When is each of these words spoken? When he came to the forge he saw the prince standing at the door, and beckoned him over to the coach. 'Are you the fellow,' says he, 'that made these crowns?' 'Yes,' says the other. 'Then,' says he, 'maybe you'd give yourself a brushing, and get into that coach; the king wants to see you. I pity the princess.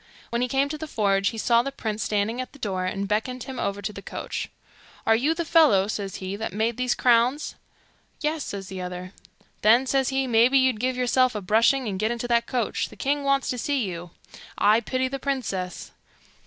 When 0.31 0.41
he 0.41 0.47
came 0.47 0.67
to 0.69 0.79
the 0.79 0.87
forge 0.87 1.27
he 1.29 1.37
saw 1.37 1.61
the 1.61 1.71
prince 1.71 2.01
standing 2.01 2.41
at 2.41 2.53
the 2.53 2.57
door, 2.57 2.85
and 2.85 3.07
beckoned 3.07 3.43
him 3.43 3.59
over 3.59 3.83
to 3.83 3.93
the 3.93 4.01
coach. 4.01 4.49
'Are 5.05 5.15
you 5.15 5.35
the 5.35 5.45
fellow,' 5.45 5.85
says 5.87 6.15
he, 6.15 6.35
'that 6.35 6.53
made 6.53 6.75
these 6.77 6.95
crowns?' 6.95 7.53
'Yes,' 8.19 8.43
says 8.45 8.67
the 8.67 8.81
other. 8.81 9.13
'Then,' 9.61 9.85
says 9.85 10.09
he, 10.09 10.25
'maybe 10.25 10.57
you'd 10.57 10.79
give 10.79 10.97
yourself 10.97 11.35
a 11.35 11.39
brushing, 11.41 11.87
and 11.87 11.99
get 11.99 12.09
into 12.09 12.27
that 12.29 12.47
coach; 12.47 12.89
the 12.89 12.95
king 12.95 13.23
wants 13.23 13.47
to 13.51 13.59
see 13.59 13.83
you. 13.83 14.09
I 14.57 14.79
pity 14.79 15.07
the 15.07 15.19
princess. 15.19 15.91